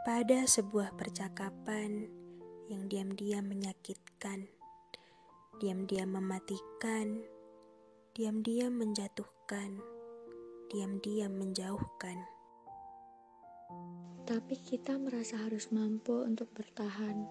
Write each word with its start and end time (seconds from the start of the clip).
pada 0.00 0.48
sebuah 0.48 0.96
percakapan 0.96 2.08
yang 2.72 2.88
diam-diam 2.88 3.44
menyakitkan, 3.44 4.48
diam-diam 5.60 6.16
mematikan, 6.16 7.20
diam-diam 8.16 8.72
menjatuhkan, 8.80 9.76
diam-diam 10.72 11.36
menjauhkan. 11.36 12.16
Tapi 14.24 14.56
kita 14.64 14.96
merasa 14.96 15.36
harus 15.36 15.68
mampu 15.68 16.16
untuk 16.24 16.48
bertahan, 16.56 17.28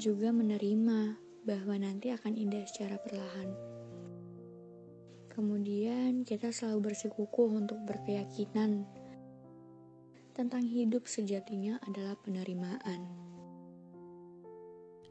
juga 0.00 0.32
menerima 0.32 1.20
bahwa 1.44 1.76
nanti 1.76 2.08
akan 2.08 2.40
indah 2.40 2.64
secara 2.64 2.96
perlahan. 3.04 3.52
Kemudian 5.28 6.24
kita 6.24 6.56
selalu 6.56 6.88
bersikukuh 6.88 7.52
untuk 7.52 7.84
berkeyakinan 7.84 8.88
tentang 10.38 10.62
hidup 10.62 11.10
sejatinya 11.10 11.82
adalah 11.82 12.14
penerimaan. 12.22 13.10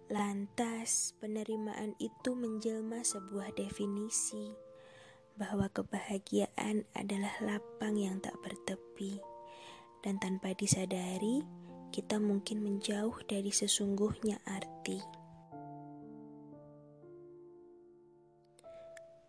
Lantas, 0.08 1.12
penerimaan 1.20 2.00
itu 2.00 2.32
menjelma 2.32 3.04
sebuah 3.04 3.52
definisi 3.60 4.56
bahwa 5.36 5.68
kebahagiaan 5.68 6.88
adalah 6.96 7.36
lapang 7.44 8.00
yang 8.00 8.24
tak 8.24 8.40
bertepi, 8.40 9.20
dan 10.00 10.16
tanpa 10.16 10.56
disadari, 10.56 11.44
kita 11.92 12.24
mungkin 12.24 12.64
menjauh 12.64 13.20
dari 13.28 13.52
sesungguhnya 13.52 14.40
arti. 14.48 15.04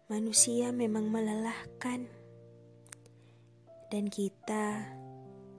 Manusia 0.07 0.71
memang 0.71 1.11
melelahkan, 1.11 2.07
dan 3.91 4.07
kita 4.07 4.95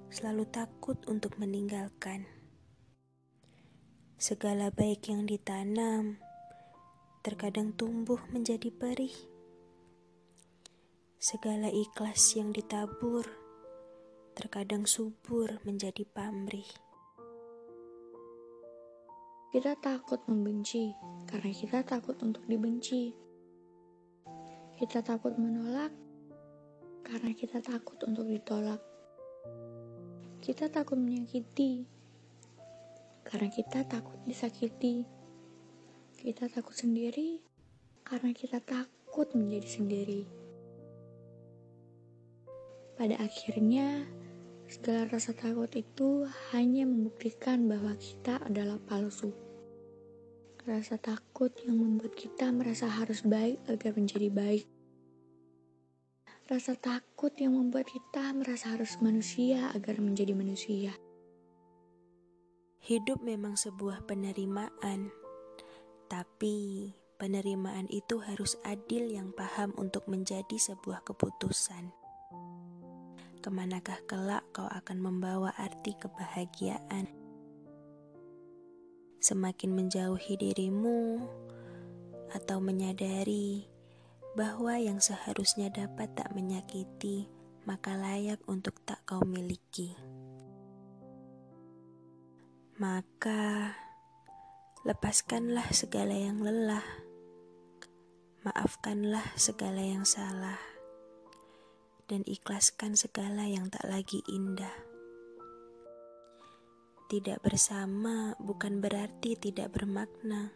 selalu 0.09 0.49
takut 0.49 0.97
untuk 1.05 1.37
meninggalkan. 1.37 2.25
Segala 4.17 4.73
baik 4.73 5.05
yang 5.05 5.29
ditanam 5.29 6.17
terkadang 7.21 7.77
tumbuh 7.77 8.17
menjadi 8.33 8.73
perih. 8.73 9.13
Segala 11.21 11.69
ikhlas 11.69 12.33
yang 12.33 12.49
ditabur 12.49 13.21
terkadang 14.33 14.89
subur 14.89 15.61
menjadi 15.61 16.01
pamrih. 16.09 16.67
Kita 19.53 19.77
takut 19.77 20.25
membenci 20.25 20.89
karena 21.29 21.53
kita 21.53 21.85
takut 21.85 22.17
untuk 22.25 22.41
dibenci. 22.49 23.13
Kita 24.73 25.05
takut 25.05 25.37
menolak 25.37 25.93
karena 27.05 27.29
kita 27.35 27.61
takut 27.61 27.99
untuk 28.09 28.25
ditolak. 28.25 28.79
Kita 30.39 30.71
takut 30.71 30.95
menyakiti 30.95 31.83
karena 33.27 33.51
kita 33.51 33.83
takut 33.83 34.15
disakiti. 34.23 35.03
Kita 36.15 36.47
takut 36.47 36.71
sendiri 36.71 37.43
karena 38.07 38.31
kita 38.31 38.63
takut 38.63 39.27
menjadi 39.35 39.67
sendiri. 39.67 40.21
Pada 42.95 43.19
akhirnya, 43.19 44.07
segala 44.71 45.11
rasa 45.11 45.35
takut 45.35 45.71
itu 45.75 46.23
hanya 46.55 46.87
membuktikan 46.87 47.67
bahwa 47.67 47.99
kita 47.99 48.39
adalah 48.43 48.79
palsu. 48.79 49.35
Rasa 50.63 50.95
takut 50.95 51.51
yang 51.67 51.83
membuat 51.83 52.15
kita 52.15 52.47
merasa 52.55 52.87
harus 52.87 53.27
baik 53.27 53.59
agar 53.67 53.91
menjadi 53.91 54.31
baik 54.31 54.78
Rasa 56.49 56.73
takut 56.73 57.29
yang 57.37 57.53
membuat 57.53 57.93
kita 57.93 58.33
merasa 58.33 58.73
harus 58.73 58.97
manusia 59.05 59.69
agar 59.69 60.01
menjadi 60.01 60.33
manusia. 60.33 60.97
Hidup 62.81 63.21
memang 63.21 63.53
sebuah 63.53 64.09
penerimaan, 64.09 65.13
tapi 66.09 66.89
penerimaan 67.21 67.85
itu 67.93 68.17
harus 68.17 68.57
adil 68.65 69.13
yang 69.13 69.29
paham 69.29 69.77
untuk 69.77 70.09
menjadi 70.09 70.57
sebuah 70.57 71.05
keputusan. 71.05 71.93
Ke 73.45 73.53
manakah 73.53 74.01
kelak 74.09 74.41
kau 74.49 74.65
akan 74.65 75.05
membawa 75.05 75.53
arti 75.53 75.93
kebahagiaan? 76.01 77.13
Semakin 79.21 79.69
menjauhi 79.77 80.33
dirimu, 80.33 81.21
atau 82.33 82.57
menyadari 82.57 83.69
bahwa 84.39 84.79
yang 84.79 85.03
seharusnya 85.03 85.67
dapat 85.67 86.15
tak 86.15 86.31
menyakiti, 86.31 87.27
maka 87.67 87.91
layak 87.99 88.39
untuk 88.47 88.79
tak 88.87 89.03
kau 89.03 89.19
miliki. 89.27 89.91
Maka, 92.79 93.75
lepaskanlah 94.87 95.67
segala 95.75 96.15
yang 96.15 96.39
lelah, 96.39 96.87
maafkanlah 98.47 99.35
segala 99.35 99.83
yang 99.83 100.07
salah, 100.07 100.55
dan 102.07 102.23
ikhlaskan 102.23 102.95
segala 102.95 103.43
yang 103.43 103.67
tak 103.67 103.83
lagi 103.91 104.23
indah. 104.31 104.71
Tidak 107.11 107.43
bersama 107.43 108.39
bukan 108.39 108.79
berarti 108.79 109.35
tidak 109.35 109.75
bermakna, 109.75 110.55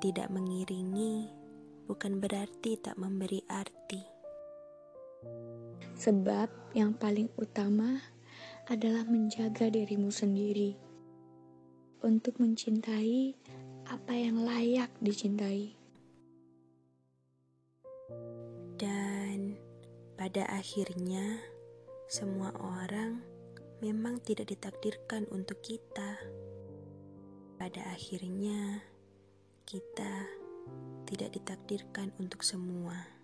tidak 0.00 0.32
mengiringi 0.32 1.44
bukan 1.86 2.18
berarti 2.18 2.76
tak 2.76 2.98
memberi 2.98 3.40
arti. 3.46 4.02
Sebab 5.96 6.76
yang 6.76 6.92
paling 6.92 7.32
utama 7.40 8.02
adalah 8.68 9.06
menjaga 9.06 9.70
dirimu 9.72 10.12
sendiri 10.12 10.76
untuk 12.04 12.36
mencintai 12.42 13.32
apa 13.86 14.12
yang 14.12 14.42
layak 14.42 14.90
dicintai. 15.00 15.72
Dan 18.76 19.56
pada 20.18 20.44
akhirnya, 20.52 21.40
semua 22.10 22.52
orang 22.58 23.22
memang 23.80 24.20
tidak 24.20 24.52
ditakdirkan 24.52 25.24
untuk 25.32 25.62
kita. 25.62 26.18
Pada 27.56 27.80
akhirnya, 27.88 28.84
kita 29.64 30.28
tidak 31.06 31.38
ditakdirkan 31.38 32.10
untuk 32.18 32.42
semua. 32.42 33.15